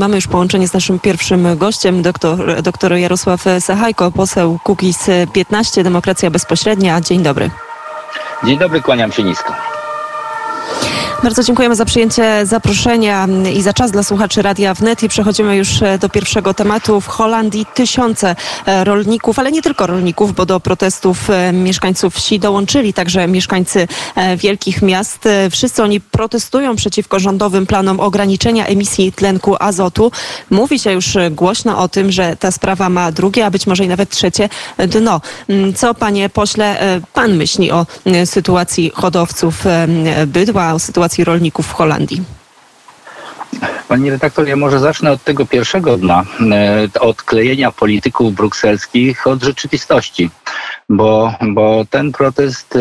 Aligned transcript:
Mamy 0.00 0.16
już 0.16 0.26
połączenie 0.26 0.68
z 0.68 0.72
naszym 0.72 0.98
pierwszym 0.98 1.56
gościem, 1.56 2.02
doktor, 2.02 2.62
doktor 2.62 2.92
Jarosław 2.92 3.44
Sachajko, 3.60 4.10
poseł 4.10 4.58
Kukiz 4.64 5.10
15, 5.32 5.84
Demokracja 5.84 6.30
Bezpośrednia. 6.30 7.00
Dzień 7.00 7.22
dobry. 7.22 7.50
Dzień 8.44 8.58
dobry, 8.58 8.82
kłaniam 8.82 9.12
się 9.12 9.22
nisko. 9.22 9.52
Bardzo 11.22 11.42
dziękujemy 11.42 11.76
za 11.76 11.84
przyjęcie 11.84 12.46
zaproszenia 12.46 13.28
i 13.54 13.62
za 13.62 13.72
czas 13.72 13.90
dla 13.90 14.02
słuchaczy 14.02 14.42
Radia 14.42 14.74
Wnet 14.74 15.02
i 15.02 15.08
przechodzimy 15.08 15.56
już 15.56 15.82
e, 15.82 15.98
do 15.98 16.08
pierwszego 16.08 16.54
tematu. 16.54 17.00
W 17.00 17.06
Holandii 17.06 17.66
tysiące 17.74 18.36
e, 18.66 18.84
rolników, 18.84 19.38
ale 19.38 19.52
nie 19.52 19.62
tylko 19.62 19.86
rolników, 19.86 20.34
bo 20.34 20.46
do 20.46 20.60
protestów 20.60 21.30
e, 21.30 21.52
mieszkańców 21.52 22.14
wsi 22.14 22.38
dołączyli 22.38 22.92
także 22.92 23.28
mieszkańcy 23.28 23.88
wielkich 24.36 24.82
miast. 24.82 25.28
Wszyscy 25.50 25.82
oni 25.82 26.00
protestują 26.00 26.76
przeciwko 26.76 27.18
rządowym 27.18 27.66
planom 27.66 28.00
ograniczenia 28.00 28.66
emisji 28.66 29.12
tlenku 29.12 29.56
azotu. 29.60 30.12
Mówi 30.50 30.78
się 30.78 30.92
już 30.92 31.16
głośno 31.30 31.78
o 31.78 31.88
tym, 31.88 32.12
że 32.12 32.36
ta 32.36 32.50
sprawa 32.50 32.88
ma 32.88 33.12
drugie, 33.12 33.46
a 33.46 33.50
być 33.50 33.66
może 33.66 33.84
i 33.84 33.88
nawet 33.88 34.10
trzecie 34.10 34.48
dno. 34.88 35.20
Mm, 35.48 35.74
co, 35.74 35.94
panie 35.94 36.28
pośle, 36.28 37.00
pan 37.14 37.36
myśli 37.36 37.70
o 37.70 37.86
sytuacji 38.24 38.90
hodowców 38.94 39.64
bydła, 40.26 40.72
o 40.72 40.78
sytuacji 40.78 41.09
sytuacji 41.10 41.24
rolników 41.24 41.66
w 41.66 41.72
Holandii? 41.72 42.22
Pani 43.88 44.10
redaktor, 44.10 44.48
ja 44.48 44.56
może 44.56 44.78
zacznę 44.78 45.12
od 45.12 45.24
tego 45.24 45.46
pierwszego 45.46 45.96
dna, 45.96 46.24
e, 46.52 47.00
od 47.00 47.22
klejenia 47.22 47.72
polityków 47.72 48.34
brukselskich 48.34 49.26
od 49.26 49.42
rzeczywistości, 49.42 50.30
bo, 50.88 51.34
bo 51.42 51.84
ten 51.90 52.12
protest 52.12 52.76
e, 52.76 52.80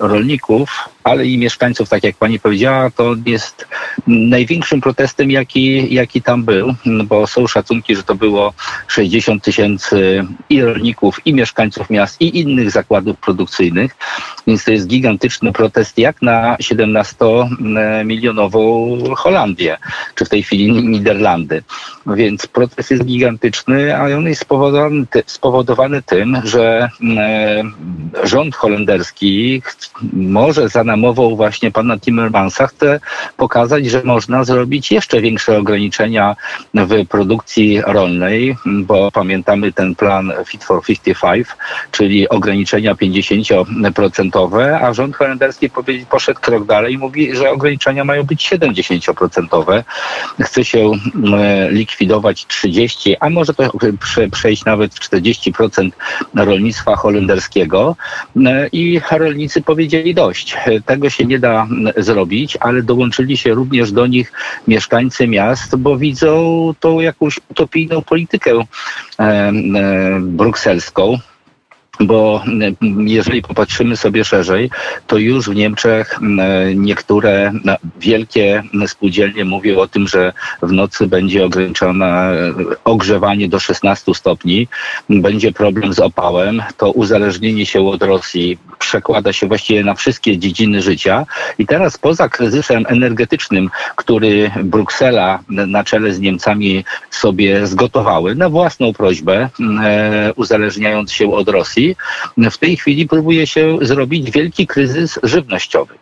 rolników 0.00 0.88
ale 1.04 1.26
i 1.26 1.38
mieszkańców, 1.38 1.88
tak 1.88 2.04
jak 2.04 2.16
pani 2.16 2.40
powiedziała, 2.40 2.90
to 2.90 3.14
jest 3.26 3.66
największym 4.06 4.80
protestem, 4.80 5.30
jaki, 5.30 5.94
jaki 5.94 6.22
tam 6.22 6.44
był, 6.44 6.74
bo 7.04 7.26
są 7.26 7.46
szacunki, 7.46 7.96
że 7.96 8.02
to 8.02 8.14
było 8.14 8.52
60 8.88 9.44
tysięcy 9.44 10.26
i 10.50 10.62
rolników, 10.62 11.20
i 11.24 11.34
mieszkańców 11.34 11.90
miast, 11.90 12.20
i 12.20 12.40
innych 12.40 12.70
zakładów 12.70 13.18
produkcyjnych, 13.18 13.96
więc 14.46 14.64
to 14.64 14.72
jest 14.72 14.86
gigantyczny 14.86 15.52
protest 15.52 15.98
jak 15.98 16.22
na 16.22 16.56
17-milionową 16.56 19.14
Holandię, 19.14 19.76
czy 20.14 20.24
w 20.24 20.28
tej 20.28 20.42
chwili 20.42 20.72
Niderlandy. 20.72 21.62
Więc 22.06 22.46
protest 22.46 22.90
jest 22.90 23.04
gigantyczny, 23.04 23.96
a 23.96 24.16
on 24.16 24.26
jest 24.26 24.40
spowodowany, 24.40 25.06
spowodowany 25.26 26.02
tym, 26.02 26.42
że 26.50 26.88
e, 27.16 27.62
rząd 28.24 28.56
holenderski 28.56 29.62
może 30.12 30.68
za 30.68 30.84
namową 30.84 31.36
właśnie 31.36 31.70
pana 31.70 31.98
Timmermansa 31.98 32.66
chce 32.66 33.00
pokazać, 33.36 33.86
że 33.86 34.02
można 34.04 34.44
zrobić 34.44 34.92
jeszcze 34.92 35.20
większe 35.20 35.58
ograniczenia 35.58 36.36
w 36.74 37.06
produkcji 37.08 37.80
rolnej, 37.86 38.56
bo 38.66 39.10
pamiętamy 39.10 39.72
ten 39.72 39.94
plan 39.94 40.32
Fit 40.46 40.64
for 40.64 40.82
55, 40.84 41.46
czyli 41.90 42.28
ograniczenia 42.28 42.94
50%, 42.94 44.80
a 44.80 44.94
rząd 44.94 45.16
holenderski 45.16 45.70
poszedł 46.10 46.40
krok 46.40 46.64
dalej 46.66 46.94
i 46.94 46.98
mówi, 46.98 47.36
że 47.36 47.50
ograniczenia 47.50 48.04
mają 48.04 48.22
być 48.22 48.50
70%. 48.50 49.82
Chce 50.40 50.64
się 50.64 50.90
likwidować 51.70 52.46
30, 52.46 53.16
a 53.20 53.30
może 53.30 53.54
to 53.54 53.70
przejść 54.32 54.64
nawet 54.64 54.94
w 54.94 55.00
40% 55.10 55.90
rolnictwa 56.44 56.96
holenderskiego 56.96 57.96
i 58.72 59.00
rolnicy 59.10 59.62
powiedzieli 59.62 60.14
dość. 60.14 60.56
Tego 60.86 61.10
się 61.10 61.24
nie 61.24 61.38
da 61.38 61.66
zrobić, 61.96 62.56
ale 62.60 62.82
dołączyli 62.82 63.36
się 63.36 63.54
również 63.54 63.92
do 63.92 64.06
nich 64.06 64.32
mieszkańcy 64.68 65.28
miast, 65.28 65.76
bo 65.76 65.98
widzą 65.98 66.74
tą 66.80 67.00
jakąś 67.00 67.40
utopijną 67.50 68.02
politykę 68.02 68.50
e, 68.50 69.22
e, 69.22 69.52
brukselską 70.20 71.18
bo 72.00 72.42
jeżeli 73.04 73.42
popatrzymy 73.42 73.96
sobie 73.96 74.24
szerzej, 74.24 74.70
to 75.06 75.18
już 75.18 75.50
w 75.50 75.54
Niemczech 75.54 76.18
niektóre 76.74 77.52
wielkie 78.00 78.62
spółdzielnie 78.86 79.44
mówią 79.44 79.78
o 79.78 79.88
tym, 79.88 80.08
że 80.08 80.32
w 80.62 80.72
nocy 80.72 81.06
będzie 81.06 81.44
ograniczone 81.44 82.32
ogrzewanie 82.84 83.48
do 83.48 83.60
16 83.60 84.14
stopni, 84.14 84.68
będzie 85.08 85.52
problem 85.52 85.92
z 85.92 85.98
opałem, 85.98 86.62
to 86.76 86.90
uzależnienie 86.90 87.66
się 87.66 87.88
od 87.88 88.02
Rosji 88.02 88.58
przekłada 88.78 89.32
się 89.32 89.46
właściwie 89.46 89.84
na 89.84 89.94
wszystkie 89.94 90.38
dziedziny 90.38 90.82
życia. 90.82 91.26
I 91.58 91.66
teraz 91.66 91.98
poza 91.98 92.28
kryzysem 92.28 92.84
energetycznym, 92.88 93.70
który 93.96 94.50
Bruksela 94.64 95.38
na 95.48 95.84
czele 95.84 96.12
z 96.12 96.20
Niemcami 96.20 96.84
sobie 97.10 97.66
zgotowały 97.66 98.34
na 98.34 98.48
własną 98.48 98.92
prośbę, 98.92 99.48
e, 99.84 100.32
uzależniając 100.36 101.12
się 101.12 101.32
od 101.32 101.48
Rosji, 101.48 101.89
w 102.50 102.58
tej 102.58 102.76
chwili 102.76 103.08
próbuje 103.08 103.46
się 103.46 103.78
zrobić 103.82 104.30
wielki 104.30 104.66
kryzys 104.66 105.18
żywnościowy. 105.22 105.94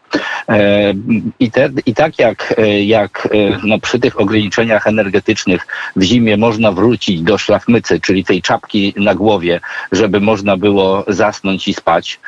E, 0.49 0.95
I, 1.41 1.51
te, 1.51 1.71
i 1.87 1.95
tak 1.95 2.19
jak, 2.19 2.55
e, 2.59 2.85
jak 2.85 3.29
no, 3.65 3.79
przy 3.79 3.99
tych 3.99 4.21
ograniczeniach 4.21 4.87
energetycznych 4.87 5.67
w 5.97 6.03
zimie 6.03 6.37
można 6.37 6.73
wrócić 6.73 7.23
do 7.23 7.39
szlafmycy, 7.39 8.01
czyli 8.01 8.25
tej 8.25 8.43
czapki 8.43 8.95
na 8.97 9.15
głowie, 9.15 9.61
żeby 9.93 10.21
można 10.21 10.57
było 10.57 11.05
zasnąć 11.09 11.69
i 11.69 11.75
spać, 11.75 12.21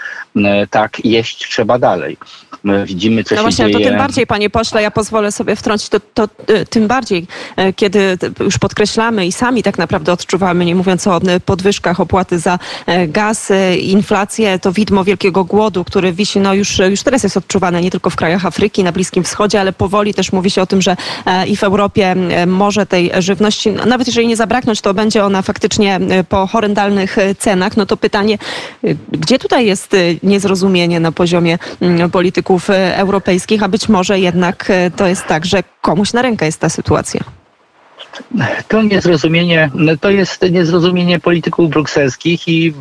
tak 0.70 1.04
jeść 1.04 1.48
trzeba 1.48 1.78
dalej. 1.78 2.16
Widzimy, 2.84 3.24
co 3.24 3.34
no 3.34 3.38
się 3.38 3.42
właśnie, 3.42 3.64
dzieje. 3.64 3.84
to 3.84 3.90
tym 3.90 3.98
bardziej, 3.98 4.26
panie 4.26 4.50
pośle, 4.50 4.82
ja 4.82 4.90
pozwolę 4.90 5.32
sobie 5.32 5.56
wtrącić, 5.56 5.88
to, 5.88 6.00
to 6.14 6.28
tym 6.70 6.88
bardziej, 6.88 7.26
kiedy 7.76 8.18
już 8.40 8.58
podkreślamy 8.58 9.26
i 9.26 9.32
sami 9.32 9.62
tak 9.62 9.78
naprawdę 9.78 10.12
odczuwamy, 10.12 10.64
nie 10.64 10.74
mówiąc 10.74 11.06
o 11.06 11.20
podwyżkach 11.44 12.00
opłaty 12.00 12.38
za 12.38 12.58
gaz, 13.08 13.52
inflację, 13.80 14.58
to 14.58 14.72
widmo 14.72 15.04
wielkiego 15.04 15.44
głodu, 15.44 15.84
który 15.84 16.12
wisi, 16.12 16.40
no 16.40 16.54
już, 16.54 16.78
już 16.78 17.02
teraz 17.02 17.22
jest 17.22 17.36
odczuwane 17.70 17.84
nie 17.84 17.90
tylko 17.90 18.10
w 18.10 18.16
krajach 18.16 18.46
Afryki, 18.46 18.84
na 18.84 18.92
Bliskim 18.92 19.24
Wschodzie, 19.24 19.60
ale 19.60 19.72
powoli 19.72 20.14
też 20.14 20.32
mówi 20.32 20.50
się 20.50 20.62
o 20.62 20.66
tym, 20.66 20.82
że 20.82 20.96
e, 21.26 21.46
i 21.46 21.56
w 21.56 21.64
Europie 21.64 22.10
e, 22.10 22.46
może 22.46 22.86
tej 22.86 23.10
żywności, 23.18 23.70
no, 23.72 23.86
nawet 23.86 24.06
jeżeli 24.06 24.26
nie 24.26 24.36
zabraknąć, 24.36 24.80
to 24.80 24.94
będzie 24.94 25.24
ona 25.24 25.42
faktycznie 25.42 25.96
e, 25.96 26.24
po 26.24 26.46
horrendalnych 26.46 27.16
cenach. 27.38 27.76
No 27.76 27.86
to 27.86 27.96
pytanie, 27.96 28.38
gdzie 29.12 29.38
tutaj 29.38 29.66
jest 29.66 29.96
niezrozumienie 30.22 31.00
na 31.00 31.12
poziomie 31.12 31.58
polityków 32.12 32.70
europejskich, 32.96 33.62
a 33.62 33.68
być 33.68 33.88
może 33.88 34.18
jednak 34.18 34.72
to 34.96 35.06
jest 35.06 35.26
tak, 35.26 35.46
że 35.46 35.62
komuś 35.80 36.12
na 36.12 36.22
rękę 36.22 36.46
jest 36.46 36.60
ta 36.60 36.68
sytuacja. 36.68 37.39
To 38.68 38.82
niezrozumienie, 38.82 39.70
to 40.00 40.10
jest 40.10 40.50
niezrozumienie 40.50 41.20
polityków 41.20 41.70
brukselskich 41.70 42.48
i 42.48 42.72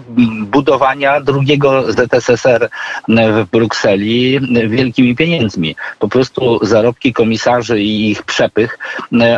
budowania 0.41 1.22
drugiego 1.22 1.94
ZSSR 1.94 2.69
w 3.07 3.45
Brukseli 3.51 4.40
wielkimi 4.67 5.16
pieniędzmi. 5.16 5.75
Po 6.00 6.07
prostu 6.07 6.59
zarobki 6.66 7.13
komisarzy 7.13 7.81
i 7.81 8.12
ich 8.12 8.23
przepych 8.23 8.79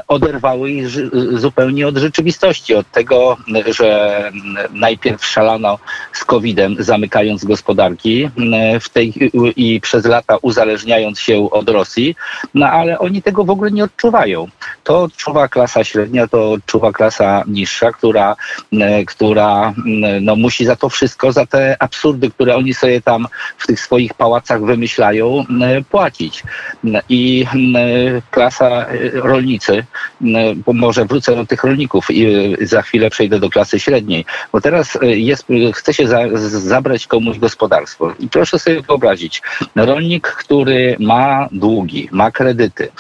oderwały 0.07 0.72
ich 0.72 0.88
zupełnie 1.40 1.88
od 1.88 1.97
rzeczywistości, 1.97 2.75
od 2.75 2.91
tego, 2.91 3.38
że 3.68 4.31
najpierw 4.73 5.25
szalano 5.25 5.79
z 6.13 6.25
COVID-em, 6.25 6.75
zamykając 6.79 7.46
gospodarki 7.46 8.29
w 8.81 8.90
tej, 8.90 9.13
i 9.56 9.81
przez 9.81 10.06
lata 10.06 10.38
uzależniając 10.41 11.19
się 11.19 11.50
od 11.52 11.69
Rosji, 11.69 12.16
no 12.53 12.66
ale 12.66 13.00
oni 13.00 13.22
tego 13.22 13.44
w 13.44 13.50
ogóle 13.50 13.72
nie 13.72 13.84
odczuwają. 13.84 14.47
To 14.84 15.03
odczuwa 15.03 15.47
klasa 15.47 15.81
średnia, 15.84 16.28
to 16.28 16.52
odczuwa 16.52 16.92
klasa 16.92 17.44
niższa, 17.47 17.92
która, 17.92 18.36
e, 18.74 19.06
która 19.06 19.74
no, 20.22 20.36
musi 20.36 20.66
za 20.66 20.75
to 20.75 20.90
wszystko, 20.90 21.31
za 21.31 21.46
te 21.46 21.75
absurdy, 21.80 22.30
które 22.30 22.56
oni 22.56 22.74
sobie 22.74 23.02
tam 23.02 23.28
w 23.58 23.68
tych 23.68 23.80
swoich 23.80 24.14
pałacach 24.14 24.66
wymyślają, 24.66 25.46
płacić. 25.90 26.44
I 27.09 27.46
klasa 28.31 28.66
e, 28.68 29.09
rolnicy, 29.14 29.86
bo 30.66 30.74
może 30.74 31.06
wrócę 31.06 31.36
do 31.36 31.46
tych 31.46 31.64
rolników 31.64 32.11
i 32.11 32.26
e, 32.26 32.66
za 32.66 32.82
chwilę 32.82 33.09
przejdę 33.09 33.40
do 33.40 33.50
klasy 33.50 33.79
średniej, 33.79 34.26
bo 34.52 34.61
teraz 34.61 34.97
jest, 35.02 35.46
chce 35.73 35.94
się 35.94 36.08
za, 36.08 36.20
zabrać 36.47 37.08
komuś 37.08 37.40
gospodarstwo. 37.40 38.14
I 38.20 38.28
proszę 38.28 38.59
sobie 38.59 38.82
wyobrazić, 38.82 39.41
rolnik, 39.76 40.28
który 40.28 40.96
ma 41.00 41.47
długi, 41.52 42.09
ma 42.11 42.32
kredyty, 42.32 42.91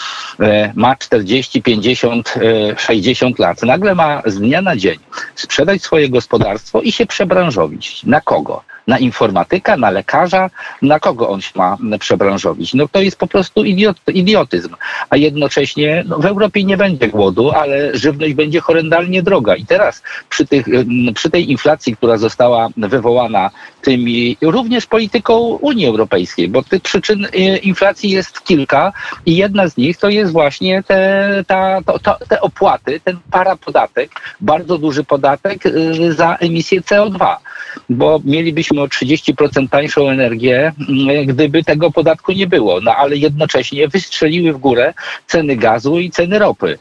ma 0.75 0.95
40, 0.95 1.61
50, 1.61 2.33
60 2.77 3.39
lat, 3.39 3.63
nagle 3.63 3.95
ma 3.95 4.21
z 4.25 4.39
dnia 4.39 4.61
na 4.61 4.75
dzień 4.75 4.99
sprzedać 5.35 5.81
swoje 5.81 6.09
gospodarstwo 6.09 6.81
i 6.81 6.91
się 6.91 7.05
przebranżowić. 7.05 8.03
Na 8.03 8.21
kogo? 8.21 8.63
Na 8.87 8.99
informatyka, 8.99 9.77
na 9.77 9.89
lekarza? 9.89 10.49
Na 10.81 10.99
kogo 10.99 11.29
on 11.29 11.41
się 11.41 11.51
ma 11.55 11.77
przebranżowić? 11.99 12.73
No 12.73 12.87
to 12.87 13.01
jest 13.01 13.17
po 13.17 13.27
prostu 13.27 13.63
idiot, 13.63 13.97
idiotyzm. 14.07 14.75
A 15.09 15.17
jednocześnie 15.17 16.03
no, 16.07 16.17
w 16.17 16.25
Europie 16.25 16.63
nie 16.63 16.77
będzie 16.77 17.07
głodu, 17.07 17.51
ale 17.51 17.97
żywność 17.97 18.33
będzie 18.33 18.59
horrendalnie 18.59 19.23
droga. 19.23 19.55
I 19.55 19.65
teraz 19.65 20.03
przy, 20.29 20.45
tych, 20.45 20.65
przy 21.15 21.29
tej 21.29 21.51
inflacji, 21.51 21.95
która 21.95 22.17
została 22.17 22.69
wywołana 22.77 23.49
tymi 23.81 24.37
również 24.41 24.85
polityką 24.85 25.37
Unii 25.39 25.85
Europejskiej, 25.85 26.47
bo 26.49 26.63
tych 26.63 26.81
przyczyn 26.81 27.25
y, 27.25 27.57
inflacji 27.57 28.09
jest 28.09 28.41
kilka 28.43 28.93
i 29.25 29.35
jedna 29.35 29.67
z 29.67 29.77
nich 29.77 29.97
to 29.97 30.09
jest 30.09 30.31
właśnie 30.31 30.83
te, 30.83 31.43
ta, 31.47 31.81
to, 31.85 31.99
to, 31.99 32.17
te 32.29 32.41
opłaty, 32.41 32.99
ten 33.03 33.17
parapodatek, 33.31 34.11
bardzo 34.41 34.77
duży 34.77 35.03
podatek 35.03 35.65
y, 35.65 36.13
za 36.13 36.35
emisję 36.35 36.81
CO2 36.81 37.35
bo 37.89 38.21
mielibyśmy 38.25 38.80
o 38.81 38.87
30% 38.87 39.69
tańszą 39.69 40.09
energię, 40.09 40.73
mm, 40.89 41.25
gdyby 41.25 41.63
tego 41.63 41.91
podatku 41.91 42.31
nie 42.31 42.47
było. 42.47 42.81
No 42.81 42.95
ale 42.95 43.15
jednocześnie 43.15 43.87
wystrzeliły 43.87 44.53
w 44.53 44.57
górę 44.57 44.93
ceny 45.27 45.55
gazu 45.55 45.99
i 45.99 46.09
ceny 46.09 46.39
ropy. 46.39 46.77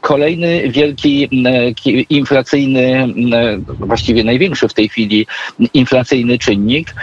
Kolejny 0.00 0.68
wielki 0.68 1.28
mm, 1.32 1.74
inflacyjny, 2.10 2.94
mm, 2.94 3.64
właściwie 3.64 4.24
największy 4.24 4.68
w 4.68 4.74
tej 4.74 4.88
chwili 4.88 5.26
inflacyjny 5.74 6.38
czynnik 6.38 6.94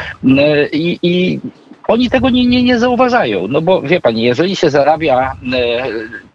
i, 0.71 0.99
i 1.03 1.39
oni 1.87 2.09
tego 2.09 2.29
nie, 2.29 2.45
nie, 2.45 2.63
nie 2.63 2.79
zauważają. 2.79 3.47
No 3.47 3.61
bo 3.61 3.81
wie 3.81 4.01
pani, 4.01 4.23
jeżeli 4.23 4.55
się 4.55 4.69
zarabia 4.69 5.35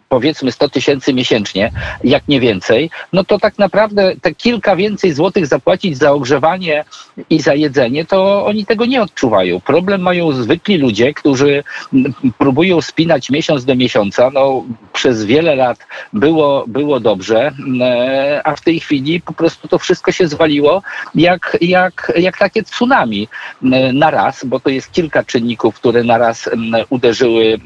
powiedzmy 0.08 0.52
100 0.52 0.68
tysięcy 0.68 1.14
miesięcznie, 1.14 1.72
jak 2.04 2.28
nie 2.28 2.40
więcej, 2.40 2.90
no 3.12 3.24
to 3.24 3.38
tak 3.38 3.58
naprawdę 3.58 4.16
te 4.22 4.34
kilka 4.34 4.76
więcej 4.76 5.12
złotych 5.12 5.46
zapłacić 5.46 5.98
za 5.98 6.12
ogrzewanie 6.12 6.84
i 7.30 7.40
za 7.40 7.54
jedzenie, 7.54 8.04
to 8.04 8.46
oni 8.46 8.66
tego 8.66 8.86
nie 8.86 9.02
odczuwają. 9.02 9.60
Problem 9.60 10.00
mają 10.00 10.32
zwykli 10.32 10.78
ludzie, 10.78 11.14
którzy 11.14 11.64
próbują 12.38 12.80
spinać 12.80 13.30
miesiąc 13.30 13.64
do 13.64 13.74
miesiąca. 13.74 14.30
No, 14.30 14.64
przez 14.92 15.24
wiele 15.24 15.56
lat 15.56 15.78
było, 16.12 16.64
było 16.66 17.00
dobrze, 17.00 17.52
e, 17.80 18.40
a 18.44 18.56
w 18.56 18.60
tej 18.60 18.80
chwili 18.80 19.20
po 19.20 19.32
prostu 19.32 19.68
to 19.68 19.78
wszystko 19.78 20.12
się 20.12 20.28
zwaliło 20.28 20.82
jak, 21.14 21.56
jak, 21.60 22.12
jak 22.16 22.38
takie 22.38 22.62
tsunami 22.62 23.28
e, 23.62 23.92
na 23.92 24.10
raz, 24.10 24.44
bo 24.44 24.60
to 24.60 24.70
jest 24.70 24.92
kilka 24.92 25.24
czynników, 25.24 25.74
które 25.74 26.04
na 26.04 26.18
raz 26.18 26.50
uderzyły 26.90 27.58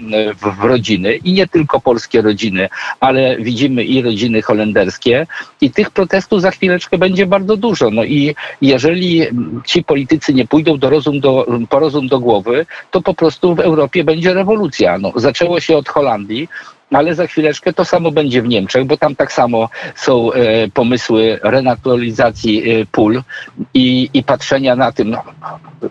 w, 0.43 0.61
w 0.61 0.65
rodziny 0.65 1.17
i 1.17 1.33
nie 1.33 1.47
tylko 1.47 1.81
polskie 1.81 2.23
rodziny, 2.23 2.40
rodziny, 2.41 2.69
ale 3.01 3.37
widzimy 3.37 3.85
i 3.85 4.03
rodziny 4.03 4.43
holenderskie 4.43 5.27
i 5.61 5.71
tych 5.71 5.91
protestów 5.91 6.41
za 6.41 6.51
chwileczkę 6.51 6.99
będzie 6.99 7.27
bardzo 7.27 7.57
dużo. 7.57 7.91
No 7.91 8.05
i 8.05 8.35
jeżeli 8.63 9.23
ci 9.65 9.85
politycy 9.85 10.35
nie 10.35 10.47
pójdą 10.47 10.79
do 10.79 10.91
rozum 10.91 11.21
do, 11.21 11.47
do 12.09 12.21
głowy, 12.21 12.67
to 12.91 13.03
po 13.03 13.15
prostu 13.15 13.55
w 13.55 13.61
Europie 13.61 14.05
będzie 14.05 14.35
rewolucja. 14.35 14.99
No, 14.99 15.13
zaczęło 15.17 15.61
się 15.61 15.77
od 15.77 15.89
Holandii, 15.89 16.49
ale 16.93 17.15
za 17.15 17.27
chwileczkę 17.27 17.73
to 17.73 17.85
samo 17.85 18.11
będzie 18.11 18.43
w 18.43 18.49
Niemczech, 18.49 18.85
bo 18.85 18.97
tam 18.97 19.17
tak 19.17 19.33
samo 19.33 19.69
są 19.95 20.33
e, 20.33 20.69
pomysły 20.69 21.39
renaturalizacji 21.43 22.71
e, 22.71 22.87
pól 22.87 23.23
i, 23.75 24.11
i 24.15 24.23
patrzenia 24.23 24.77
na 24.77 24.93
tym, 24.93 25.11
no, 25.11 25.23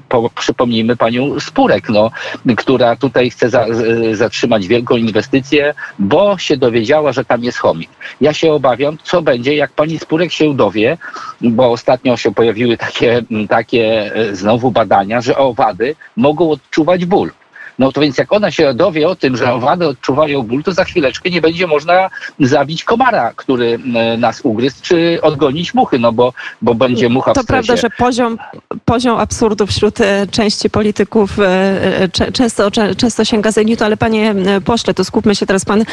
po, 0.10 0.30
przypomnijmy 0.30 0.96
panią 0.96 1.40
Spurek, 1.40 1.90
no, 1.90 2.12
która 2.58 2.96
tutaj 2.96 3.30
chce 3.30 3.50
za, 3.50 3.66
e, 3.66 4.16
zatrzymać 4.16 4.68
wielką 4.68 4.96
inwestycję, 4.96 5.74
bo 6.00 6.38
się 6.38 6.58
dowiedziała, 6.58 7.12
że 7.12 7.26
tam 7.26 7.44
jest 7.44 7.58
chomik. 7.58 7.90
Ja 8.22 8.34
się 8.34 8.54
obawiam, 8.54 8.98
co 9.04 9.22
będzie, 9.22 9.56
jak 9.56 9.72
pani 9.72 10.00
Spurek 10.00 10.32
się 10.32 10.56
dowie, 10.56 10.98
bo 11.42 11.72
ostatnio 11.72 12.18
się 12.18 12.34
pojawiły 12.34 12.78
takie, 12.78 13.22
takie 13.50 14.16
e, 14.16 14.36
znowu 14.36 14.72
badania, 14.72 15.22
że 15.22 15.38
owady 15.38 15.96
mogą 16.16 16.52
odczuwać 16.52 17.06
ból. 17.06 17.32
No 17.80 17.92
to 17.92 18.02
więc 18.02 18.18
jak 18.18 18.34
ona 18.34 18.52
się 18.52 18.74
dowie 18.74 19.08
o 19.08 19.16
tym, 19.16 19.38
że 19.38 19.54
owady 19.54 19.88
odczuwają 19.88 20.44
ból, 20.44 20.64
to 20.64 20.72
za 20.72 20.84
chwileczkę 20.84 21.30
nie 21.30 21.42
będzie 21.42 21.68
można 21.68 22.10
zabić 22.40 22.84
komara, 22.84 23.34
który 23.36 23.80
e, 23.96 24.18
nas 24.18 24.42
ugryzł, 24.44 24.78
czy 24.82 25.20
odgonić 25.22 25.74
muchy, 25.74 26.00
no 26.00 26.12
bo, 26.12 26.34
bo 26.62 26.76
będzie 26.76 27.10
mucha 27.10 27.34
to 27.34 27.42
w 27.42 27.44
stresie. 27.44 27.62
To 27.62 27.68
prawda, 27.68 27.82
że 27.82 27.90
poziom, 27.98 28.38
poziom 28.86 29.18
absurdu 29.18 29.68
wśród 29.68 30.02
e, 30.02 30.28
części 30.28 30.70
polityków 30.70 31.40
e, 31.40 32.32
często, 32.34 32.72
często 32.98 33.26
sięga 33.26 33.52
zenitu, 33.52 33.84
ale 33.84 33.98
panie 33.98 34.36
pośle, 34.66 34.94
to 34.94 35.04
skupmy 35.04 35.36
się 35.36 35.46
teraz. 35.46 35.66
Pan 35.66 35.84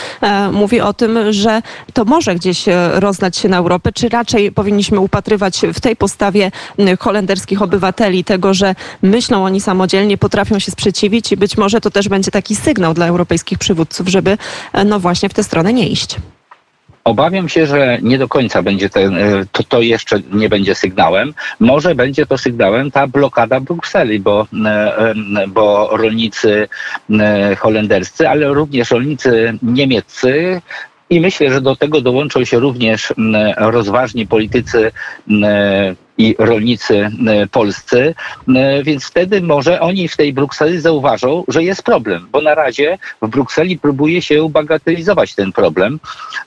mówi 0.53 0.81
o 0.81 0.93
tym, 0.93 1.33
że 1.33 1.63
to 1.93 2.05
może 2.05 2.35
gdzieś 2.35 2.65
roznać 2.93 3.37
się 3.37 3.49
na 3.49 3.57
Europę, 3.57 3.93
czy 3.93 4.09
raczej 4.09 4.53
powinniśmy 4.53 5.01
upatrywać 5.01 5.61
w 5.75 5.81
tej 5.81 5.97
postawie 5.97 6.51
holenderskich 7.01 7.63
obywateli 7.63 8.25
tego, 8.25 8.55
że 8.55 8.75
myślą 9.03 9.45
oni 9.45 9.61
samodzielnie, 9.61 10.19
potrafią 10.19 10.59
się 10.59 10.71
sprzeciwić 10.71 11.33
i 11.33 11.37
być 11.37 11.57
może 11.57 11.76
może 11.77 11.81
to 11.81 11.91
też 11.91 12.09
będzie 12.09 12.31
taki 12.31 12.57
sygnał 12.57 12.95
dla 12.95 13.07
europejskich 13.07 13.59
przywódców, 13.59 14.09
żeby 14.09 14.39
e, 14.73 14.85
no 14.85 15.01
właśnie 15.01 15.29
w 15.29 15.35
tę 15.35 15.45
stronę 15.45 15.73
nie 15.73 15.89
iść. 15.89 16.17
Obawiam 17.05 17.49
się, 17.49 17.67
że 17.67 17.99
nie 18.03 18.19
do 18.19 18.29
końca 18.29 18.63
będzie 18.63 18.89
ten, 18.91 19.17
e, 19.17 19.45
to, 19.53 19.63
to 19.63 19.81
jeszcze 19.81 20.21
nie 20.33 20.49
będzie 20.49 20.75
sygnałem. 20.75 21.35
Może 21.61 21.95
będzie 21.95 22.27
to 22.27 22.39
sygnałem 22.39 22.91
ta 22.91 23.07
blokada 23.07 23.61
Brukseli, 23.61 24.21
bo, 24.21 24.47
e, 24.65 25.15
bo 25.49 25.91
rolnicy 25.97 26.69
holenderscy, 27.59 28.29
ale 28.29 28.49
również 28.49 28.91
rolnicy 28.91 29.59
niemieccy 29.63 30.63
i 31.11 31.21
myślę, 31.21 31.51
że 31.51 31.61
do 31.61 31.77
tego 31.77 32.01
dołączą 32.01 32.45
się 32.45 32.59
również 32.59 33.15
rozważni 33.57 34.27
politycy 34.27 34.93
i 36.19 36.35
rolnicy 36.39 37.11
e, 37.27 37.47
polscy, 37.47 38.15
e, 38.49 38.83
więc 38.83 39.05
wtedy 39.05 39.41
może 39.41 39.81
oni 39.81 40.09
w 40.09 40.17
tej 40.17 40.33
Brukseli 40.33 40.81
zauważą, 40.81 41.45
że 41.49 41.65
jest 41.65 41.83
problem, 41.83 42.29
bo 42.33 42.41
na 42.41 42.55
razie 42.55 42.99
w 43.23 43.29
Brukseli 43.29 43.79
próbuje 43.79 44.23
się 44.23 44.51
bagatelizować 44.51 45.35
ten 45.35 45.53
problem, 45.53 46.01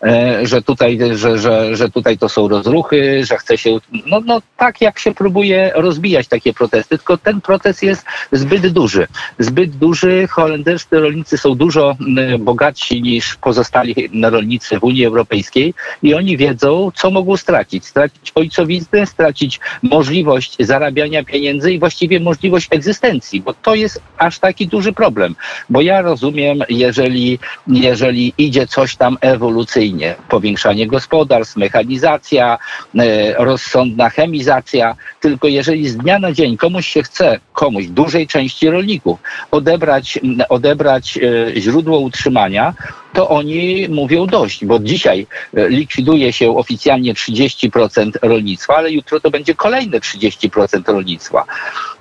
e, 0.03 0.47
że 0.47 0.61
tutaj, 0.61 0.99
że, 1.13 1.37
że, 1.37 1.75
że 1.75 1.89
tutaj 1.89 2.17
to 2.17 2.29
są 2.29 2.47
rozruchy, 2.47 3.25
że 3.25 3.37
chce 3.37 3.57
się, 3.57 3.77
no, 4.05 4.19
no 4.25 4.41
tak 4.57 4.81
jak 4.81 4.99
się 4.99 5.13
próbuje 5.13 5.71
rozbijać 5.75 6.27
takie 6.27 6.53
protesty, 6.53 6.97
tylko 6.97 7.17
ten 7.17 7.41
protest 7.41 7.83
jest 7.83 8.05
zbyt 8.31 8.67
duży. 8.67 9.07
Zbyt 9.39 9.71
duży, 9.71 10.27
holenderscy 10.27 10.99
rolnicy 10.99 11.37
są 11.37 11.55
dużo 11.55 11.95
bogatsi 12.39 13.01
niż 13.01 13.35
pozostali 13.35 14.09
rolnicy 14.23 14.79
w 14.79 14.83
Unii 14.83 15.05
Europejskiej 15.05 15.73
i 16.03 16.13
oni 16.13 16.37
wiedzą, 16.37 16.91
co 16.95 17.11
mogą 17.11 17.37
stracić. 17.37 17.85
Stracić 17.85 18.31
ojcowiznę, 18.35 19.05
stracić 19.05 19.58
możliwość 19.83 20.55
zarabiania 20.59 21.23
pieniędzy 21.23 21.73
i 21.73 21.79
właściwie 21.79 22.19
możliwość 22.19 22.67
egzystencji, 22.71 23.41
bo 23.41 23.53
to 23.53 23.75
jest 23.75 24.01
aż 24.17 24.39
taki 24.39 24.67
duży 24.67 24.93
problem. 24.93 25.35
Bo 25.69 25.81
ja 25.81 26.01
rozumiem, 26.01 26.63
jeżeli, 26.69 27.39
jeżeli 27.67 28.33
idzie 28.37 28.67
coś 28.67 28.95
tam 28.95 29.17
ewolucyjnie, 29.21 30.15
powiększanie 30.29 30.87
gospodarstw, 30.87 31.55
mechanizacja, 31.57 32.57
e, 32.99 33.33
rozsądna 33.33 34.09
chemizacja, 34.09 34.95
tylko 35.19 35.47
jeżeli 35.47 35.89
z 35.89 35.97
dnia 35.97 36.19
na 36.19 36.31
dzień 36.31 36.57
komuś 36.57 36.87
się 36.87 37.03
chce, 37.03 37.39
komuś, 37.53 37.87
dużej 37.87 38.27
części 38.27 38.69
rolników, 38.69 39.19
odebrać, 39.51 40.19
odebrać 40.49 41.17
e, 41.17 41.61
źródło 41.61 41.99
utrzymania, 41.99 42.73
to 43.19 43.29
oni 43.29 43.87
mówią 43.89 44.27
dość, 44.27 44.65
bo 44.65 44.79
dzisiaj 44.79 45.27
e, 45.53 45.69
likwiduje 45.69 46.33
się 46.33 46.57
oficjalnie 46.57 47.13
30% 47.13 48.11
rolnictwa, 48.21 48.75
ale 48.75 48.91
jutro 48.91 49.19
to 49.19 49.31
będzie 49.31 49.55
kolejne 49.55 49.99
30% 49.99 50.91
rolnictwa. 50.91 51.45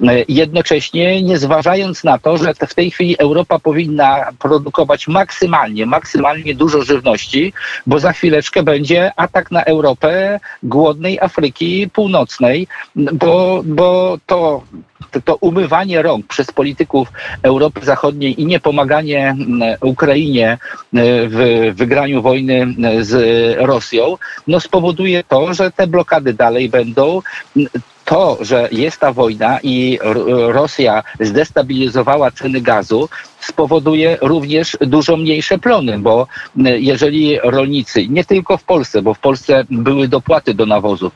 E, 0.02 0.25
jednocześnie 0.28 1.22
nie 1.22 1.38
zważając 1.38 2.04
na 2.04 2.18
to, 2.18 2.37
że 2.37 2.54
w 2.54 2.75
tej 2.75 2.90
chwili 2.90 3.18
Europa 3.18 3.58
powinna 3.58 4.28
produkować 4.38 5.08
maksymalnie, 5.08 5.87
maksymalnie 5.87 6.54
dużo 6.54 6.82
żywności, 6.82 7.52
bo 7.87 7.98
za 7.98 8.12
chwileczkę 8.12 8.62
będzie 8.62 9.12
atak 9.16 9.50
na 9.50 9.64
Europę 9.64 10.40
głodnej 10.62 11.20
Afryki 11.20 11.88
Północnej, 11.92 12.66
bo, 12.96 13.62
bo 13.64 14.18
to 14.26 14.62
to 15.25 15.37
umywanie 15.37 16.02
rąk 16.02 16.26
przez 16.26 16.46
polityków 16.52 17.08
Europy 17.42 17.80
Zachodniej 17.84 18.42
i 18.42 18.46
niepomaganie 18.46 19.37
Ukrainie 19.80 20.58
e, 20.94 21.00
w 21.28 21.70
wygraniu 21.74 22.22
wojny 22.22 22.74
z 23.00 23.12
Rosją, 23.58 24.16
no 24.46 24.60
spowoduje 24.60 25.24
to, 25.24 25.54
że 25.54 25.70
te 25.70 25.86
blokady 25.86 26.34
dalej 26.34 26.68
będą. 26.68 27.22
To, 28.04 28.38
że 28.40 28.68
jest 28.72 29.00
ta 29.00 29.12
wojna 29.12 29.58
i 29.62 29.98
Rosja 30.48 31.02
zdestabilizowała 31.20 32.30
ceny 32.30 32.60
gazu, 32.60 33.08
spowoduje 33.50 34.18
również 34.20 34.76
dużo 34.80 35.16
mniejsze 35.16 35.58
plony, 35.58 35.98
bo 35.98 36.26
jeżeli 36.78 37.38
rolnicy, 37.42 38.08
nie 38.08 38.24
tylko 38.24 38.56
w 38.56 38.64
Polsce, 38.64 39.02
bo 39.02 39.14
w 39.14 39.18
Polsce 39.18 39.64
były 39.70 40.08
dopłaty 40.08 40.54
do 40.54 40.66
nawozów, 40.66 41.12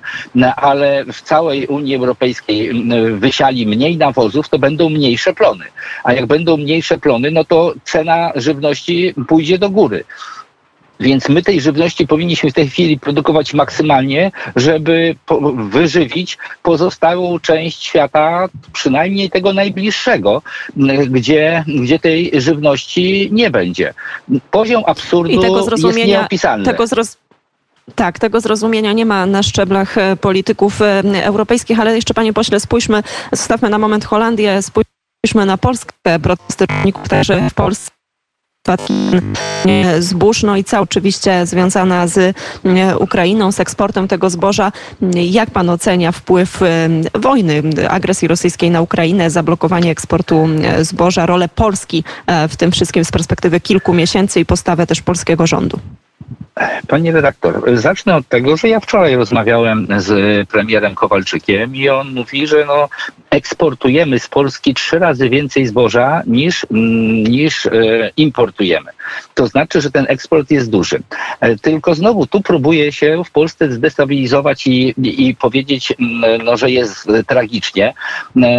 ale 0.56 1.04
w 1.04 1.22
całej 1.22 1.66
Unii 1.66 1.96
Europejskiej 1.96 2.70
wysiali 3.18 3.66
mniej 3.66 3.96
nawozów, 3.96 4.48
to 4.48 4.58
będą 4.58 4.88
mniejsze 4.88 5.32
plony. 5.34 5.64
A 6.04 6.12
jak 6.12 6.26
będą 6.26 6.56
mniejsze 6.56 6.98
plony, 6.98 7.30
no 7.30 7.44
to 7.44 7.74
cena 7.84 8.32
żywności 8.34 9.14
pójdzie 9.28 9.58
do 9.58 9.70
góry. 9.70 10.04
Więc 11.02 11.28
my 11.28 11.42
tej 11.42 11.60
żywności 11.60 12.06
powinniśmy 12.06 12.50
w 12.50 12.54
tej 12.54 12.68
chwili 12.68 12.98
produkować 12.98 13.54
maksymalnie, 13.54 14.32
żeby 14.56 15.14
wyżywić 15.54 16.38
pozostałą 16.62 17.40
część 17.40 17.84
świata, 17.84 18.48
przynajmniej 18.72 19.30
tego 19.30 19.52
najbliższego, 19.52 20.42
gdzie, 21.08 21.64
gdzie 21.66 21.98
tej 21.98 22.30
żywności 22.34 23.28
nie 23.32 23.50
będzie. 23.50 23.94
Poziom 24.50 24.82
absurdu 24.86 25.32
I 25.32 25.40
tego 25.40 25.66
jest 25.70 25.96
nieopisalny. 26.06 26.64
Tego 26.64 26.86
zroz 26.86 27.16
tak, 27.94 28.18
tego 28.18 28.40
zrozumienia 28.40 28.92
nie 28.92 29.06
ma 29.06 29.26
na 29.26 29.42
szczeblach 29.42 29.98
e, 29.98 30.16
polityków 30.16 30.82
e, 30.82 31.02
europejskich, 31.24 31.80
ale 31.80 31.94
jeszcze 31.94 32.14
panie 32.14 32.32
pośle, 32.32 32.60
spójrzmy, 32.60 33.02
zostawmy 33.32 33.70
na 33.70 33.78
moment 33.78 34.04
Holandię, 34.04 34.62
spójrzmy 34.62 35.46
na 35.46 35.58
Polskę, 35.58 35.92
protesty 36.22 36.66
rolników 36.66 37.08
także 37.08 37.48
w 37.50 37.54
Polsce 37.54 38.01
zbóż, 39.98 40.42
no 40.42 40.56
i 40.56 40.64
co 40.64 40.80
oczywiście 40.80 41.46
związana 41.46 42.06
z 42.06 42.36
Ukrainą, 42.98 43.52
z 43.52 43.60
eksportem 43.60 44.08
tego 44.08 44.30
zboża. 44.30 44.72
Jak 45.14 45.50
pan 45.50 45.70
ocenia 45.70 46.12
wpływ 46.12 46.60
wojny, 47.14 47.62
agresji 47.88 48.28
rosyjskiej 48.28 48.70
na 48.70 48.80
Ukrainę, 48.80 49.30
zablokowanie 49.30 49.90
eksportu 49.90 50.48
zboża, 50.80 51.26
rolę 51.26 51.48
Polski 51.48 52.04
e, 52.26 52.48
w 52.48 52.56
tym 52.56 52.72
wszystkim 52.72 53.04
z 53.04 53.12
perspektywy 53.12 53.60
kilku 53.60 53.94
miesięcy 53.94 54.40
i 54.40 54.46
postawę 54.46 54.86
też 54.86 55.02
polskiego 55.02 55.46
rządu? 55.46 55.78
Panie 56.88 57.12
redaktor, 57.12 57.78
zacznę 57.78 58.16
od 58.16 58.28
tego, 58.28 58.56
że 58.56 58.68
ja 58.68 58.80
wczoraj 58.80 59.16
rozmawiałem 59.16 59.86
z 59.96 60.48
premierem 60.48 60.94
Kowalczykiem 60.94 61.76
i 61.76 61.88
on 61.88 62.14
mówi, 62.14 62.46
że 62.46 62.64
no, 62.64 62.88
eksportujemy 63.30 64.18
z 64.18 64.28
Polski 64.28 64.74
trzy 64.74 64.98
razy 64.98 65.28
więcej 65.28 65.66
zboża 65.66 66.22
niż, 66.26 66.66
mm, 66.70 67.24
niż 67.24 67.66
e, 67.66 67.70
importujemy. 68.16 68.90
To 69.34 69.46
znaczy, 69.46 69.80
że 69.80 69.90
ten 69.90 70.06
eksport 70.08 70.50
jest 70.50 70.70
duży. 70.70 71.02
E, 71.40 71.56
tylko 71.56 71.94
znowu 71.94 72.26
tu 72.26 72.40
próbuje 72.40 72.92
się 72.92 73.22
w 73.24 73.30
Polsce 73.30 73.72
zdestabilizować 73.72 74.66
i, 74.66 74.94
i 75.28 75.34
powiedzieć, 75.34 75.92
mm, 76.00 76.44
no, 76.44 76.56
że 76.56 76.70
jest 76.70 77.08
tragicznie. 77.26 77.94
E, 78.42 78.50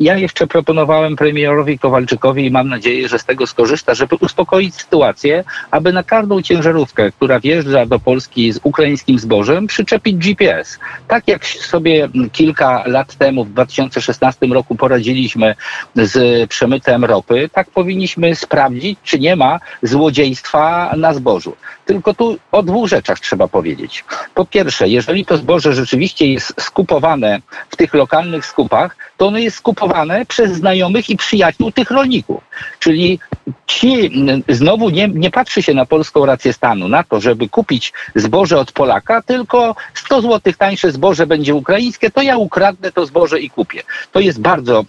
ja 0.00 0.16
jeszcze 0.16 0.46
proponowałem 0.46 1.16
premierowi 1.16 1.78
Kowalczykowi 1.78 2.46
i 2.46 2.50
mam 2.50 2.68
nadzieję, 2.68 3.08
że 3.08 3.18
z 3.18 3.24
tego 3.24 3.46
skorzysta, 3.46 3.94
żeby 3.94 4.16
uspokoić 4.16 4.74
sytuację, 4.74 5.44
aby 5.70 5.92
na 5.92 6.02
każdą 6.02 6.42
ciężarówkę, 6.42 7.12
która 7.12 7.40
wjeżdża 7.40 7.86
do 7.86 7.98
Polski 7.98 8.52
z 8.52 8.60
ukraińskim 8.62 9.18
zbożem, 9.18 9.66
przyczepić 9.66 10.16
GPS. 10.16 10.78
Tak 11.08 11.28
jak 11.28 11.46
sobie 11.46 12.08
kilka 12.32 12.82
lat 12.86 13.14
temu, 13.14 13.44
w 13.44 13.50
2016 13.50 14.46
roku 14.46 14.74
poradziliśmy 14.74 15.54
z 15.96 16.48
przemytem 16.50 17.04
ropy, 17.04 17.50
tak 17.52 17.70
powinniśmy 17.70 18.34
sprawdzić, 18.34 18.79
czy 19.04 19.18
nie 19.18 19.36
ma 19.36 19.60
złodziejstwa 19.82 20.92
na 20.96 21.14
zbożu. 21.14 21.56
Tylko 21.86 22.14
tu 22.14 22.38
o 22.52 22.62
dwóch 22.62 22.88
rzeczach 22.88 23.20
trzeba 23.20 23.48
powiedzieć. 23.48 24.04
Po 24.34 24.44
pierwsze, 24.44 24.88
jeżeli 24.88 25.24
to 25.24 25.36
zboże 25.36 25.74
rzeczywiście 25.74 26.32
jest 26.32 26.54
skupowane 26.60 27.40
w 27.68 27.76
tych 27.76 27.94
lokalnych 27.94 28.46
skupach, 28.46 28.96
to 29.16 29.26
ono 29.26 29.38
jest 29.38 29.56
skupowane 29.56 30.26
przez 30.26 30.52
znajomych 30.52 31.10
i 31.10 31.16
przyjaciół 31.16 31.72
tych 31.72 31.90
rolników. 31.90 32.44
Czyli 32.78 33.18
ci 33.66 34.10
znowu 34.48 34.90
nie, 34.90 35.08
nie 35.08 35.30
patrzy 35.30 35.62
się 35.62 35.74
na 35.74 35.86
polską 35.86 36.26
rację 36.26 36.52
stanu, 36.52 36.88
na 36.88 37.04
to, 37.04 37.20
żeby 37.20 37.48
kupić 37.48 37.92
zboże 38.14 38.58
od 38.58 38.72
Polaka, 38.72 39.22
tylko 39.22 39.76
100 39.94 40.22
zł 40.22 40.52
tańsze 40.58 40.92
zboże 40.92 41.26
będzie 41.26 41.54
ukraińskie, 41.54 42.10
to 42.10 42.22
ja 42.22 42.36
ukradnę 42.36 42.92
to 42.92 43.06
zboże 43.06 43.40
i 43.40 43.50
kupię. 43.50 43.82
To 44.12 44.20
jest 44.20 44.40
bardzo 44.40 44.84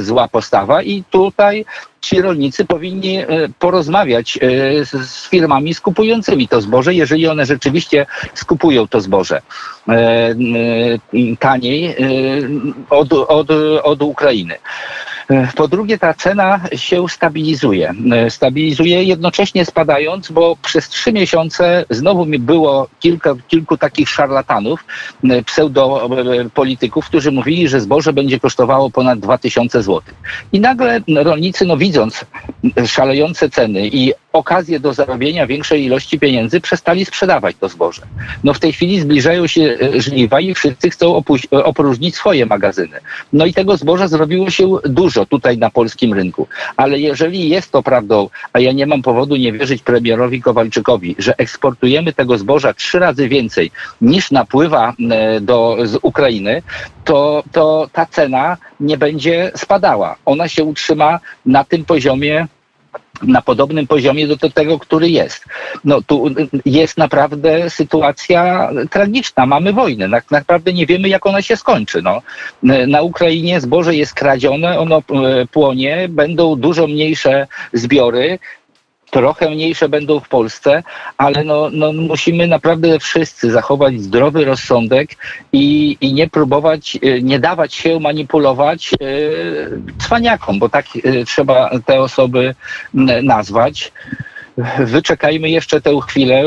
zła 0.00 0.28
postawa 0.28 0.82
i 0.82 1.04
tutaj 1.10 1.64
ci 2.00 2.20
rolnicy 2.20 2.64
powinni 2.64 3.18
porozmawiać 3.58 4.36
e, 4.36 4.40
z 4.84 5.28
firmami 5.28 5.74
skupującymi 5.74 6.48
to 6.48 6.60
zboże, 6.60 6.94
jeżeli 6.94 7.28
one 7.28 7.46
rzeczywiście 7.46 8.06
skupują 8.34 8.88
to 8.88 9.00
zboże 9.00 9.42
e, 9.88 10.34
taniej 11.38 11.96
od, 12.90 13.12
od, 13.12 13.50
od 13.82 14.02
Ukrainy. 14.02 14.54
Po 15.56 15.68
drugie, 15.68 15.98
ta 15.98 16.14
cena 16.14 16.60
się 16.76 17.08
stabilizuje. 17.08 17.94
Stabilizuje 18.28 19.04
jednocześnie 19.04 19.64
spadając, 19.64 20.30
bo 20.30 20.56
przez 20.62 20.88
trzy 20.88 21.12
miesiące 21.12 21.84
znowu 21.90 22.26
mi 22.26 22.38
było 22.38 22.88
kilka, 23.00 23.34
kilku 23.48 23.76
takich 23.76 24.08
szarlatanów, 24.08 24.84
pseudopolityków, 25.46 27.06
którzy 27.06 27.32
mówili, 27.32 27.68
że 27.68 27.80
zboże 27.80 28.12
będzie 28.12 28.40
kosztowało 28.40 28.90
ponad 28.90 29.18
2000 29.18 29.82
zł. 29.82 30.02
I 30.52 30.60
nagle 30.60 31.00
rolnicy, 31.08 31.66
no 31.66 31.76
widząc 31.76 32.24
szalejące 32.86 33.50
ceny 33.50 33.88
i 33.88 34.12
okazję 34.32 34.80
do 34.80 34.94
zarobienia 34.94 35.46
większej 35.46 35.84
ilości 35.84 36.18
pieniędzy, 36.18 36.60
przestali 36.60 37.04
sprzedawać 37.04 37.56
to 37.60 37.68
zboże. 37.68 38.02
No 38.44 38.54
w 38.54 38.60
tej 38.60 38.72
chwili 38.72 39.00
zbliżają 39.00 39.46
się 39.46 39.62
e, 39.62 40.00
żniwa 40.00 40.40
i 40.40 40.54
wszyscy 40.54 40.90
chcą 40.90 41.22
e, 41.52 41.64
opróżnić 41.64 42.16
swoje 42.16 42.46
magazyny. 42.46 43.00
No 43.32 43.46
i 43.46 43.54
tego 43.54 43.76
zboża 43.76 44.08
zrobiło 44.08 44.50
się 44.50 44.76
dużo 44.84 45.26
tutaj 45.26 45.58
na 45.58 45.70
polskim 45.70 46.14
rynku. 46.14 46.48
Ale 46.76 46.98
jeżeli 46.98 47.48
jest 47.48 47.72
to 47.72 47.82
prawdą, 47.82 48.28
a 48.52 48.60
ja 48.60 48.72
nie 48.72 48.86
mam 48.86 49.02
powodu 49.02 49.36
nie 49.36 49.52
wierzyć 49.52 49.82
premierowi 49.82 50.42
Kowalczykowi, 50.42 51.16
że 51.18 51.38
eksportujemy 51.38 52.12
tego 52.12 52.38
zboża 52.38 52.74
trzy 52.74 52.98
razy 52.98 53.28
więcej 53.28 53.70
niż 54.00 54.30
napływa 54.30 54.92
e, 55.10 55.40
do, 55.40 55.76
z 55.84 55.98
Ukrainy, 56.02 56.62
to, 57.04 57.42
to 57.52 57.88
ta 57.92 58.06
cena 58.06 58.56
nie 58.84 58.98
będzie 58.98 59.52
spadała. 59.56 60.16
Ona 60.24 60.48
się 60.48 60.64
utrzyma 60.64 61.20
na 61.46 61.64
tym 61.64 61.84
poziomie, 61.84 62.46
na 63.22 63.42
podobnym 63.42 63.86
poziomie 63.86 64.26
do 64.26 64.50
tego, 64.50 64.78
który 64.78 65.10
jest. 65.10 65.44
No 65.84 66.02
tu 66.02 66.26
jest 66.64 66.98
naprawdę 66.98 67.70
sytuacja 67.70 68.70
tragiczna. 68.90 69.46
Mamy 69.46 69.72
wojnę. 69.72 70.10
Tak 70.10 70.30
naprawdę 70.30 70.72
nie 70.72 70.86
wiemy, 70.86 71.08
jak 71.08 71.26
ona 71.26 71.42
się 71.42 71.56
skończy. 71.56 72.02
No. 72.02 72.22
Na 72.86 73.02
Ukrainie 73.02 73.60
zboże 73.60 73.94
jest 73.94 74.14
kradzione, 74.14 74.78
ono 74.78 75.02
płonie, 75.50 76.06
będą 76.08 76.56
dużo 76.56 76.86
mniejsze 76.86 77.46
zbiory 77.72 78.38
trochę 79.14 79.50
mniejsze 79.50 79.88
będą 79.88 80.20
w 80.20 80.28
Polsce, 80.28 80.82
ale 81.18 81.44
no, 81.44 81.68
no 81.72 81.92
musimy 81.92 82.46
naprawdę 82.46 82.98
wszyscy 82.98 83.50
zachować 83.50 84.00
zdrowy 84.00 84.44
rozsądek 84.44 85.10
i, 85.52 85.96
i 86.00 86.12
nie 86.12 86.28
próbować, 86.28 86.98
y, 87.04 87.22
nie 87.22 87.38
dawać 87.38 87.74
się 87.74 88.00
manipulować 88.00 88.90
yy, 89.00 89.82
cwaniakom, 89.98 90.58
bo 90.58 90.68
tak 90.68 90.94
yy, 90.94 91.24
trzeba 91.24 91.70
te 91.86 92.00
osoby 92.00 92.54
nazwać 93.22 93.92
wyczekajmy 94.78 95.50
jeszcze 95.50 95.80
tę 95.80 96.00
chwilę. 96.08 96.42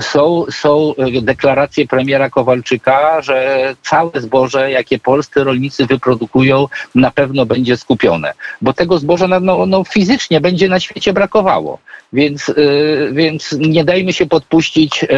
Są, 0.00 0.44
są 0.50 0.94
deklaracje 1.22 1.86
premiera 1.86 2.30
Kowalczyka, 2.30 3.22
że 3.22 3.74
całe 3.82 4.20
zboże, 4.20 4.70
jakie 4.70 4.98
polscy 4.98 5.44
rolnicy 5.44 5.86
wyprodukują, 5.86 6.68
na 6.94 7.10
pewno 7.10 7.46
będzie 7.46 7.76
skupione, 7.76 8.32
bo 8.62 8.72
tego 8.72 8.98
zboża 8.98 9.40
no, 9.40 9.66
no, 9.66 9.84
fizycznie 9.84 10.40
będzie 10.40 10.68
na 10.68 10.80
świecie 10.80 11.12
brakowało. 11.12 11.78
Więc, 12.12 12.48
yy, 12.48 13.10
więc 13.12 13.56
nie 13.58 13.84
dajmy 13.84 14.12
się 14.12 14.26
podpuścić 14.26 15.02
yy, 15.02 15.08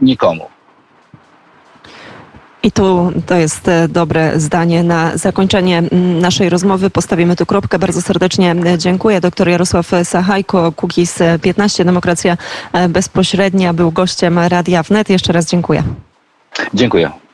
nikomu. 0.00 0.55
I 2.66 2.72
tu 2.72 3.12
to 3.26 3.34
jest 3.34 3.68
e, 3.68 3.88
dobre 3.88 4.40
zdanie 4.40 4.82
na 4.82 5.16
zakończenie 5.16 5.82
naszej 6.20 6.48
rozmowy. 6.50 6.90
Postawimy 6.90 7.36
tu 7.36 7.46
kropkę. 7.46 7.78
Bardzo 7.78 8.02
serdecznie 8.02 8.54
e, 8.66 8.78
dziękuję. 8.78 9.20
Doktor 9.20 9.48
Jarosław 9.48 9.90
Sachajko, 10.04 10.72
Kukiz 10.72 11.18
15, 11.42 11.84
Demokracja 11.84 12.36
Bezpośrednia, 12.88 13.72
był 13.72 13.92
gościem 13.92 14.38
Radia 14.38 14.82
Wnet. 14.82 15.10
Jeszcze 15.10 15.32
raz 15.32 15.50
dziękuję. 15.50 15.82
Dziękuję. 16.74 17.25